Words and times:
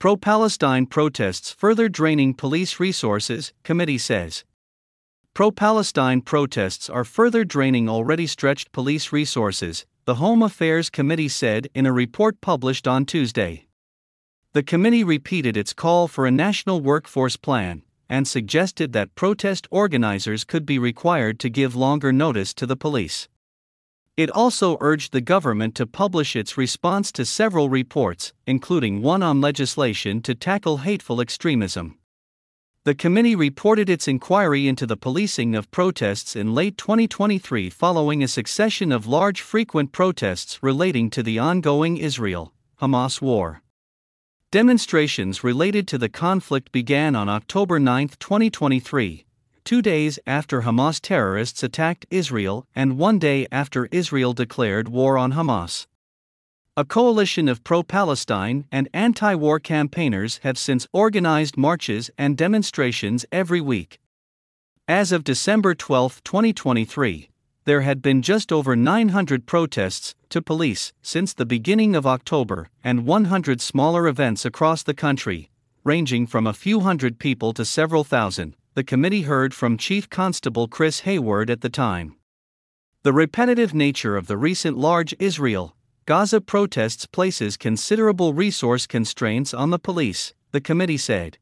Pro 0.00 0.16
Palestine 0.16 0.86
protests 0.86 1.52
further 1.52 1.86
draining 1.86 2.32
police 2.32 2.80
resources, 2.80 3.52
committee 3.64 3.98
says. 3.98 4.44
Pro 5.34 5.50
Palestine 5.50 6.22
protests 6.22 6.88
are 6.88 7.04
further 7.04 7.44
draining 7.44 7.86
already 7.86 8.26
stretched 8.26 8.72
police 8.72 9.12
resources, 9.12 9.84
the 10.06 10.14
Home 10.14 10.42
Affairs 10.42 10.88
Committee 10.88 11.28
said 11.28 11.68
in 11.74 11.84
a 11.84 11.92
report 11.92 12.40
published 12.40 12.88
on 12.88 13.04
Tuesday. 13.04 13.66
The 14.54 14.62
committee 14.62 15.04
repeated 15.04 15.54
its 15.54 15.74
call 15.74 16.08
for 16.08 16.24
a 16.24 16.30
national 16.30 16.80
workforce 16.80 17.36
plan 17.36 17.82
and 18.08 18.26
suggested 18.26 18.94
that 18.94 19.14
protest 19.14 19.68
organizers 19.70 20.44
could 20.44 20.64
be 20.64 20.78
required 20.78 21.38
to 21.40 21.50
give 21.50 21.76
longer 21.76 22.10
notice 22.10 22.54
to 22.54 22.64
the 22.64 22.74
police. 22.74 23.28
It 24.20 24.30
also 24.32 24.76
urged 24.82 25.14
the 25.14 25.22
government 25.22 25.74
to 25.76 25.86
publish 25.86 26.36
its 26.36 26.58
response 26.58 27.10
to 27.12 27.24
several 27.24 27.70
reports, 27.70 28.34
including 28.46 29.00
one 29.00 29.22
on 29.22 29.40
legislation 29.40 30.20
to 30.20 30.34
tackle 30.34 30.84
hateful 30.84 31.22
extremism. 31.22 31.96
The 32.84 32.94
committee 32.94 33.34
reported 33.34 33.88
its 33.88 34.06
inquiry 34.06 34.68
into 34.68 34.84
the 34.84 34.98
policing 34.98 35.54
of 35.54 35.70
protests 35.70 36.36
in 36.36 36.54
late 36.54 36.76
2023 36.76 37.70
following 37.70 38.22
a 38.22 38.28
succession 38.28 38.92
of 38.92 39.06
large 39.06 39.40
frequent 39.40 39.90
protests 39.90 40.62
relating 40.62 41.08
to 41.12 41.22
the 41.22 41.38
ongoing 41.38 41.96
Israel 41.96 42.52
Hamas 42.78 43.22
war. 43.22 43.62
Demonstrations 44.50 45.42
related 45.42 45.88
to 45.88 45.96
the 45.96 46.10
conflict 46.10 46.72
began 46.72 47.16
on 47.16 47.30
October 47.30 47.80
9, 47.80 48.08
2023, 48.18 49.24
two 49.70 49.80
days 49.80 50.18
after 50.26 50.62
Hamas 50.62 51.00
terrorists 51.00 51.62
attacked 51.62 52.04
Israel 52.10 52.66
and 52.74 52.98
one 52.98 53.20
day 53.20 53.46
after 53.52 53.86
Israel 53.92 54.32
declared 54.32 54.88
war 54.88 55.16
on 55.16 55.34
Hamas. 55.34 55.86
A 56.76 56.84
coalition 56.84 57.46
of 57.46 57.62
pro 57.62 57.84
Palestine 57.84 58.64
and 58.72 58.88
anti 58.92 59.32
war 59.36 59.60
campaigners 59.60 60.40
have 60.42 60.58
since 60.58 60.88
organized 60.92 61.56
marches 61.56 62.10
and 62.18 62.36
demonstrations 62.36 63.24
every 63.30 63.60
week. 63.60 64.00
As 64.88 65.12
of 65.12 65.22
December 65.22 65.76
12, 65.76 66.24
2023, 66.24 67.30
there 67.64 67.82
had 67.82 68.02
been 68.02 68.22
just 68.22 68.50
over 68.50 68.74
900 68.74 69.46
protests 69.46 70.16
to 70.30 70.42
police 70.42 70.92
since 71.00 71.32
the 71.32 71.46
beginning 71.46 71.94
of 71.94 72.08
October 72.08 72.70
and 72.82 73.06
100 73.06 73.60
smaller 73.60 74.08
events 74.08 74.44
across 74.44 74.82
the 74.82 74.94
country, 74.94 75.48
ranging 75.84 76.26
from 76.26 76.44
a 76.44 76.52
few 76.52 76.80
hundred 76.80 77.20
people 77.20 77.52
to 77.52 77.64
several 77.64 78.02
thousand, 78.02 78.56
the 78.74 78.84
committee 78.84 79.22
heard 79.22 79.52
from 79.52 79.76
Chief 79.76 80.08
Constable 80.08 80.68
Chris 80.68 81.00
Haward 81.00 81.50
at 81.50 81.60
the 81.60 81.68
time. 81.68 82.16
The 83.02 83.12
repetitive 83.12 83.74
nature 83.74 84.16
of 84.16 84.26
the 84.26 84.36
recent 84.36 84.76
large 84.78 85.14
Israel 85.18 85.74
Gaza 86.06 86.40
protests 86.40 87.06
places 87.06 87.56
considerable 87.56 88.34
resource 88.34 88.86
constraints 88.86 89.52
on 89.54 89.70
the 89.70 89.78
police, 89.78 90.34
the 90.50 90.60
committee 90.60 90.96
said. 90.96 91.38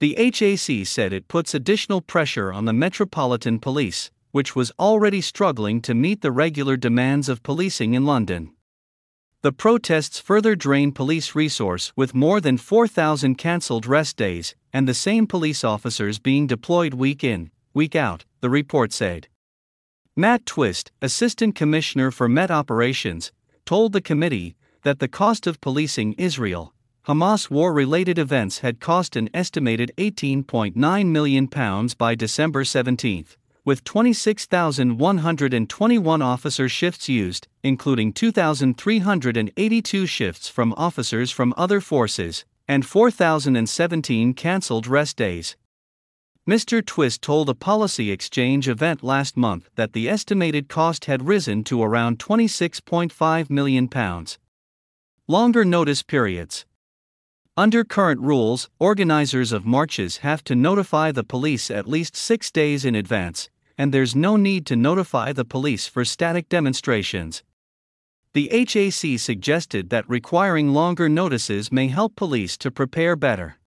The 0.00 0.14
HAC 0.16 0.86
said 0.86 1.12
it 1.12 1.28
puts 1.28 1.54
additional 1.54 2.00
pressure 2.00 2.52
on 2.52 2.64
the 2.64 2.72
Metropolitan 2.72 3.58
Police, 3.58 4.10
which 4.32 4.56
was 4.56 4.72
already 4.78 5.20
struggling 5.20 5.80
to 5.82 5.94
meet 5.94 6.20
the 6.20 6.32
regular 6.32 6.76
demands 6.76 7.28
of 7.28 7.42
policing 7.42 7.94
in 7.94 8.04
London. 8.04 8.52
The 9.44 9.52
protests 9.52 10.18
further 10.18 10.56
drain 10.56 10.90
police 10.90 11.34
resource 11.34 11.92
with 11.94 12.14
more 12.14 12.40
than 12.40 12.56
4,000 12.56 13.34
cancelled 13.34 13.84
rest 13.84 14.16
days 14.16 14.54
and 14.72 14.88
the 14.88 14.94
same 14.94 15.26
police 15.26 15.62
officers 15.62 16.18
being 16.18 16.46
deployed 16.46 16.94
week 16.94 17.22
in, 17.22 17.50
week 17.74 17.94
out, 17.94 18.24
the 18.40 18.48
report 18.48 18.90
said. 18.90 19.28
Matt 20.16 20.46
Twist, 20.46 20.92
Assistant 21.02 21.54
Commissioner 21.54 22.10
for 22.10 22.26
Met 22.26 22.50
Operations, 22.50 23.32
told 23.66 23.92
the 23.92 24.00
committee 24.00 24.56
that 24.82 24.98
the 24.98 25.08
cost 25.08 25.46
of 25.46 25.60
policing 25.60 26.14
Israel, 26.14 26.72
Hamas 27.06 27.50
war 27.50 27.74
related 27.74 28.18
events 28.18 28.60
had 28.60 28.80
cost 28.80 29.14
an 29.14 29.28
estimated 29.34 29.92
£18.9 29.98 31.06
million 31.08 31.90
by 31.98 32.14
December 32.14 32.64
17, 32.64 33.26
with 33.64 33.84
26,121 33.84 36.22
officer 36.22 36.68
shifts 36.68 37.08
used, 37.08 37.48
including 37.62 38.12
2,382 38.12 40.06
shifts 40.06 40.48
from 40.48 40.74
officers 40.76 41.30
from 41.30 41.54
other 41.56 41.80
forces, 41.80 42.44
and 42.68 42.84
4,017 42.84 44.34
cancelled 44.34 44.86
rest 44.86 45.16
days. 45.16 45.56
Mr. 46.46 46.84
Twist 46.84 47.22
told 47.22 47.48
a 47.48 47.54
policy 47.54 48.10
exchange 48.10 48.68
event 48.68 49.02
last 49.02 49.34
month 49.34 49.70
that 49.76 49.94
the 49.94 50.10
estimated 50.10 50.68
cost 50.68 51.06
had 51.06 51.26
risen 51.26 51.64
to 51.64 51.82
around 51.82 52.18
£26.5 52.18 53.48
million. 53.48 53.88
Longer 55.26 55.64
notice 55.64 56.02
periods. 56.02 56.66
Under 57.56 57.82
current 57.82 58.20
rules, 58.20 58.68
organizers 58.78 59.52
of 59.52 59.64
marches 59.64 60.18
have 60.18 60.44
to 60.44 60.54
notify 60.54 61.12
the 61.12 61.24
police 61.24 61.70
at 61.70 61.88
least 61.88 62.14
six 62.14 62.50
days 62.50 62.84
in 62.84 62.94
advance, 62.94 63.48
and 63.76 63.92
there's 63.92 64.14
no 64.14 64.36
need 64.36 64.66
to 64.66 64.76
notify 64.76 65.32
the 65.32 65.44
police 65.44 65.86
for 65.86 66.04
static 66.04 66.48
demonstrations. 66.48 67.42
The 68.32 68.48
HAC 68.48 69.18
suggested 69.18 69.90
that 69.90 70.08
requiring 70.08 70.72
longer 70.72 71.08
notices 71.08 71.70
may 71.70 71.88
help 71.88 72.16
police 72.16 72.56
to 72.58 72.70
prepare 72.70 73.14
better. 73.16 73.58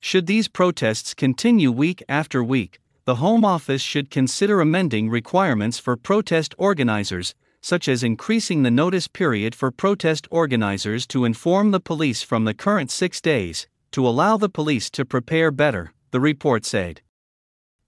Should 0.00 0.26
these 0.26 0.48
protests 0.48 1.12
continue 1.12 1.70
week 1.72 2.02
after 2.08 2.42
week, 2.42 2.78
the 3.04 3.16
Home 3.16 3.44
Office 3.44 3.82
should 3.82 4.10
consider 4.10 4.60
amending 4.60 5.10
requirements 5.10 5.78
for 5.78 5.96
protest 5.96 6.54
organizers, 6.56 7.34
such 7.60 7.88
as 7.88 8.04
increasing 8.04 8.62
the 8.62 8.70
notice 8.70 9.08
period 9.08 9.54
for 9.54 9.70
protest 9.70 10.28
organizers 10.30 11.06
to 11.08 11.24
inform 11.24 11.70
the 11.70 11.80
police 11.80 12.22
from 12.22 12.44
the 12.44 12.54
current 12.54 12.90
six 12.90 13.20
days, 13.20 13.66
to 13.92 14.06
allow 14.06 14.36
the 14.36 14.48
police 14.48 14.88
to 14.90 15.04
prepare 15.04 15.50
better, 15.50 15.92
the 16.12 16.20
report 16.20 16.64
said. 16.64 17.00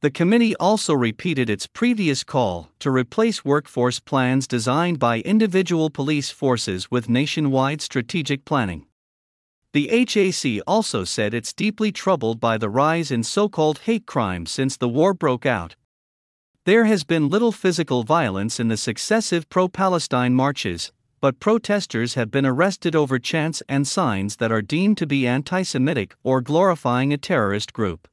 The 0.03 0.11
committee 0.11 0.57
also 0.57 0.95
repeated 0.95 1.49
its 1.49 1.69
previous 1.69 2.25
call 2.25 2.73
to 2.81 2.91
replace 2.91 3.45
workforce 3.45 4.01
plans 4.01 4.49
designed 4.49 4.99
by 4.99 5.21
individual 5.21 5.91
police 5.91 6.29
forces 6.29 6.91
with 6.91 7.09
nationwide 7.09 7.81
strategic 7.81 8.45
planning. 8.45 8.87
The 9.73 9.87
HAC 9.87 10.61
also 10.67 11.05
said 11.05 11.33
it's 11.33 11.53
deeply 11.53 11.93
troubled 11.93 12.41
by 12.41 12.59
the 12.59 12.69
rise 12.69 13.13
in 13.13 13.23
so 13.23 13.49
called 13.49 13.79
hate 13.87 14.05
crime 14.05 14.45
since 14.45 14.77
the 14.77 14.89
war 14.89 15.15
broke 15.15 15.47
out. 15.47 15.77
There 16.65 16.87
has 16.87 17.05
been 17.05 17.29
little 17.29 17.53
physical 17.53 18.03
violence 18.03 18.59
in 18.59 18.67
the 18.67 18.77
successive 18.77 19.49
pro 19.49 19.69
Palestine 19.69 20.35
marches, 20.35 20.91
but 21.21 21.39
protesters 21.39 22.15
have 22.15 22.33
been 22.33 22.45
arrested 22.45 22.97
over 22.97 23.21
chants 23.21 23.63
and 23.69 23.87
signs 23.87 24.39
that 24.39 24.51
are 24.51 24.63
deemed 24.63 24.99
to 24.99 25.07
be 25.07 25.29
anti 25.29 25.63
Semitic 25.63 26.17
or 26.25 26.41
glorifying 26.41 27.13
a 27.13 27.17
terrorist 27.17 27.73
group. 27.73 28.09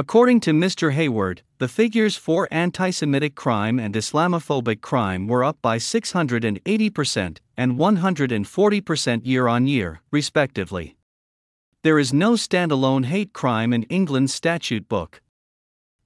According 0.00 0.40
to 0.40 0.52
Mr. 0.52 0.94
Haward, 0.94 1.42
the 1.58 1.68
figures 1.68 2.16
for 2.16 2.48
anti 2.50 2.88
Semitic 2.88 3.34
crime 3.34 3.78
and 3.78 3.94
Islamophobic 3.94 4.80
crime 4.80 5.28
were 5.28 5.44
up 5.44 5.58
by 5.60 5.76
680% 5.76 7.36
and 7.58 7.72
140% 7.76 9.26
year 9.26 9.46
on 9.46 9.66
year, 9.66 10.00
respectively. 10.10 10.96
There 11.82 11.98
is 11.98 12.14
no 12.14 12.32
standalone 12.32 13.04
hate 13.04 13.34
crime 13.34 13.74
in 13.74 13.82
England's 13.90 14.32
statute 14.32 14.88
book. 14.88 15.20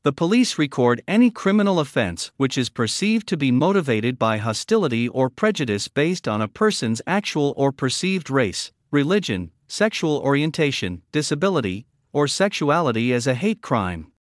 The 0.03 0.13
police 0.13 0.59
record 0.59 1.01
any 1.07 1.31
criminal 1.31 1.79
offense 1.79 2.33
which 2.37 2.59
is 2.59 2.71
perceived 2.71 3.29
to 3.29 3.37
be 3.37 3.53
motivated 3.53 4.19
by 4.19 4.39
hostility 4.39 5.07
or 5.07 5.31
prejudice 5.31 5.87
based 5.87 6.27
on 6.27 6.43
a 6.43 6.49
person's 6.49 7.01
actual 7.07 7.55
or 7.57 7.71
perceived 7.71 8.29
race, 8.29 8.73
religion, 8.91 9.53
sexual 9.69 10.17
orientation, 10.19 11.03
disability, 11.13 11.87
or 12.15 12.27
sexuality 12.27 13.13
as 13.13 13.27
a 13.27 13.35
hate 13.35 13.61
crime. 13.61 14.11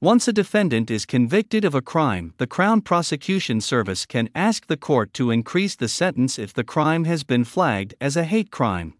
Once 0.00 0.28
a 0.28 0.32
defendant 0.32 0.88
is 0.90 1.04
convicted 1.04 1.64
of 1.64 1.74
a 1.74 1.82
crime, 1.82 2.32
the 2.38 2.46
Crown 2.46 2.80
Prosecution 2.80 3.60
Service 3.60 4.06
can 4.06 4.30
ask 4.32 4.68
the 4.68 4.76
court 4.76 5.12
to 5.12 5.32
increase 5.32 5.74
the 5.74 5.88
sentence 5.88 6.38
if 6.38 6.54
the 6.54 6.62
crime 6.62 7.04
has 7.04 7.24
been 7.24 7.42
flagged 7.42 7.94
as 8.00 8.16
a 8.16 8.22
hate 8.22 8.52
crime. 8.52 8.94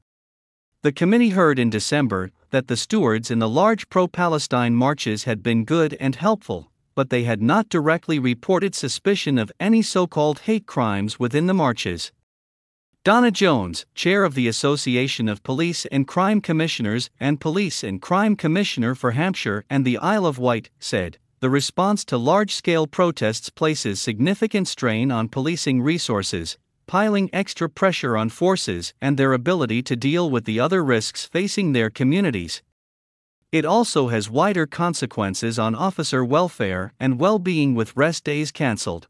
The 0.82 0.90
committee 0.90 1.30
heard 1.30 1.60
in 1.60 1.70
December 1.70 2.32
that 2.50 2.66
the 2.66 2.76
stewards 2.76 3.30
in 3.30 3.38
the 3.38 3.48
large 3.48 3.88
pro 3.88 4.08
Palestine 4.08 4.74
marches 4.74 5.22
had 5.22 5.40
been 5.40 5.64
good 5.64 5.96
and 6.00 6.16
helpful, 6.16 6.72
but 6.96 7.10
they 7.10 7.22
had 7.22 7.40
not 7.40 7.68
directly 7.68 8.18
reported 8.18 8.74
suspicion 8.74 9.38
of 9.38 9.52
any 9.60 9.82
so 9.82 10.08
called 10.08 10.40
hate 10.40 10.66
crimes 10.66 11.16
within 11.20 11.46
the 11.46 11.54
marches. 11.54 12.10
Donna 13.08 13.30
Jones, 13.30 13.86
chair 13.94 14.22
of 14.22 14.34
the 14.34 14.48
Association 14.48 15.30
of 15.30 15.42
Police 15.42 15.86
and 15.86 16.06
Crime 16.06 16.42
Commissioners 16.42 17.08
and 17.18 17.40
Police 17.40 17.82
and 17.82 18.02
Crime 18.02 18.36
Commissioner 18.36 18.94
for 18.94 19.12
Hampshire 19.12 19.64
and 19.70 19.86
the 19.86 19.96
Isle 19.96 20.26
of 20.26 20.38
Wight, 20.38 20.68
said 20.78 21.16
the 21.40 21.48
response 21.48 22.04
to 22.04 22.18
large 22.18 22.54
scale 22.54 22.86
protests 22.86 23.48
places 23.48 23.98
significant 23.98 24.68
strain 24.68 25.10
on 25.10 25.30
policing 25.30 25.80
resources, 25.80 26.58
piling 26.86 27.30
extra 27.32 27.70
pressure 27.70 28.14
on 28.14 28.28
forces 28.28 28.92
and 29.00 29.16
their 29.16 29.32
ability 29.32 29.82
to 29.84 29.96
deal 29.96 30.28
with 30.28 30.44
the 30.44 30.60
other 30.60 30.84
risks 30.84 31.24
facing 31.24 31.72
their 31.72 31.88
communities. 31.88 32.62
It 33.50 33.64
also 33.64 34.08
has 34.08 34.28
wider 34.28 34.66
consequences 34.66 35.58
on 35.58 35.74
officer 35.74 36.22
welfare 36.22 36.92
and 37.00 37.18
well 37.18 37.38
being 37.38 37.74
with 37.74 37.96
rest 37.96 38.24
days 38.24 38.52
cancelled. 38.52 39.08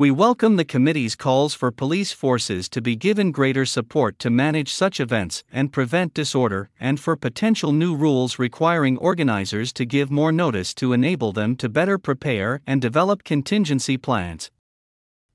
We 0.00 0.10
welcome 0.10 0.56
the 0.56 0.64
committee's 0.64 1.14
calls 1.14 1.52
for 1.52 1.70
police 1.70 2.10
forces 2.10 2.70
to 2.70 2.80
be 2.80 2.96
given 2.96 3.32
greater 3.32 3.66
support 3.66 4.18
to 4.20 4.30
manage 4.30 4.72
such 4.72 4.98
events 4.98 5.44
and 5.52 5.74
prevent 5.74 6.14
disorder, 6.14 6.70
and 6.80 6.98
for 6.98 7.16
potential 7.16 7.70
new 7.70 7.94
rules 7.94 8.38
requiring 8.38 8.96
organizers 8.96 9.74
to 9.74 9.84
give 9.84 10.10
more 10.10 10.32
notice 10.32 10.72
to 10.76 10.94
enable 10.94 11.32
them 11.32 11.54
to 11.56 11.68
better 11.68 11.98
prepare 11.98 12.62
and 12.66 12.80
develop 12.80 13.24
contingency 13.24 13.98
plans. 13.98 14.50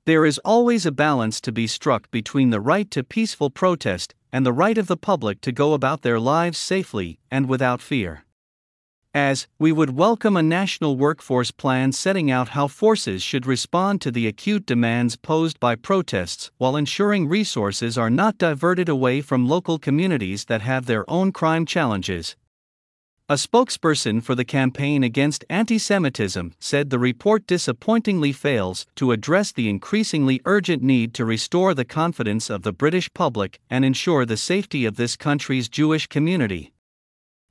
There 0.04 0.26
is 0.26 0.38
always 0.38 0.84
a 0.84 0.90
balance 0.90 1.40
to 1.42 1.52
be 1.52 1.68
struck 1.68 2.10
between 2.10 2.50
the 2.50 2.60
right 2.60 2.90
to 2.90 3.04
peaceful 3.04 3.50
protest 3.50 4.16
and 4.32 4.44
the 4.44 4.52
right 4.52 4.78
of 4.78 4.88
the 4.88 4.96
public 4.96 5.40
to 5.42 5.52
go 5.52 5.74
about 5.74 6.02
their 6.02 6.18
lives 6.18 6.58
safely 6.58 7.20
and 7.30 7.48
without 7.48 7.80
fear 7.80 8.25
as 9.16 9.46
we 9.58 9.72
would 9.72 9.96
welcome 9.96 10.36
a 10.36 10.42
national 10.42 10.94
workforce 10.94 11.50
plan 11.50 11.90
setting 11.90 12.30
out 12.30 12.50
how 12.50 12.68
forces 12.68 13.22
should 13.22 13.46
respond 13.46 13.98
to 13.98 14.10
the 14.10 14.26
acute 14.26 14.66
demands 14.66 15.16
posed 15.16 15.58
by 15.58 15.74
protests 15.74 16.50
while 16.58 16.76
ensuring 16.76 17.26
resources 17.26 17.96
are 17.96 18.10
not 18.10 18.36
diverted 18.36 18.90
away 18.90 19.22
from 19.22 19.48
local 19.48 19.78
communities 19.78 20.44
that 20.44 20.60
have 20.60 20.84
their 20.84 21.10
own 21.10 21.32
crime 21.32 21.64
challenges. 21.64 22.36
A 23.30 23.36
spokesperson 23.36 24.22
for 24.22 24.34
the 24.34 24.44
campaign 24.44 25.02
against 25.02 25.46
anti 25.48 25.78
Semitism 25.78 26.52
said 26.60 26.90
the 26.90 26.98
report 26.98 27.46
disappointingly 27.46 28.32
fails 28.32 28.84
to 28.96 29.12
address 29.12 29.50
the 29.50 29.70
increasingly 29.70 30.42
urgent 30.44 30.82
need 30.82 31.14
to 31.14 31.24
restore 31.24 31.72
the 31.72 31.86
confidence 31.86 32.50
of 32.50 32.64
the 32.64 32.72
British 32.72 33.10
public 33.14 33.60
and 33.70 33.82
ensure 33.82 34.26
the 34.26 34.36
safety 34.36 34.84
of 34.84 34.96
this 34.96 35.16
country's 35.16 35.70
Jewish 35.70 36.06
community. 36.06 36.74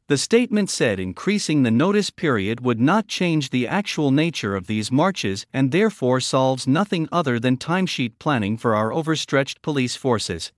The 0.07 0.18
statement 0.19 0.69
said 0.69 1.00
increasing 1.00 1.63
the 1.63 1.72
notice 1.72 2.12
period 2.12 2.60
would 2.62 2.80
not 2.80 3.07
change 3.07 3.50
the 3.50 3.68
actual 3.68 4.12
nature 4.12 4.56
of 4.56 4.68
these 4.68 4.92
marches 4.92 5.48
and 5.52 5.72
therefore 5.72 6.19
solves 6.19 6.68
nothing 6.68 7.10
other 7.12 7.40
than 7.40 7.57
timesheet 7.57 8.19
planning 8.19 8.56
for 8.56 8.75
our 8.75 8.94
overstretched 8.94 9.63
police 9.63 9.96
forces. 9.96 10.52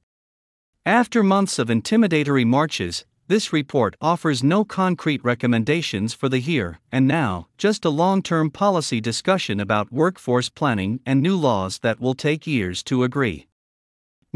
After 0.85 1.23
months 1.23 1.59
of 1.59 1.69
intimidatory 1.69 2.45
marches, 2.45 3.05
this 3.29 3.53
report 3.53 3.95
offers 4.01 4.43
no 4.43 4.65
concrete 4.65 5.23
recommendations 5.23 6.13
for 6.13 6.27
the 6.27 6.39
here 6.39 6.79
and 6.91 7.07
now, 7.07 7.47
just 7.57 7.85
a 7.85 7.89
long 7.89 8.21
term 8.21 8.51
policy 8.51 8.99
discussion 8.99 9.61
about 9.61 9.93
workforce 9.93 10.49
planning 10.49 10.99
and 11.05 11.21
new 11.21 11.37
laws 11.37 11.79
that 11.79 12.01
will 12.01 12.15
take 12.15 12.45
years 12.45 12.83
to 12.83 13.03
agree. 13.03 13.47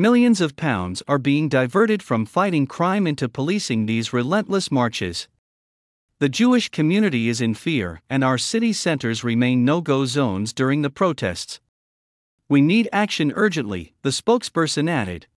Millions 0.02 0.42
of 0.42 0.56
pounds 0.56 1.04
are 1.08 1.20
being 1.20 1.48
diverted 1.48 2.02
from 2.02 2.26
fighting 2.26 2.66
crime 2.66 3.06
into 3.06 3.30
policing 3.30 3.86
these 3.86 4.12
relentless 4.12 4.72
marches. 4.72 5.28
The 6.18 6.28
Jewish 6.28 6.70
community 6.70 7.30
is 7.30 7.40
in 7.40 7.54
fear, 7.54 8.02
and 8.10 8.24
our 8.24 8.40
city 8.40 8.74
centers 8.74 9.24
remain 9.24 9.64
no 9.64 9.80
go 9.80 10.08
zones 10.08 10.54
during 10.54 10.82
the 10.82 10.90
protests. 10.90 11.60
We 12.50 12.62
need 12.62 12.90
action 12.92 13.32
urgently, 13.36 13.94
the 14.02 14.10
spokesperson 14.10 14.90
added. 14.90 15.28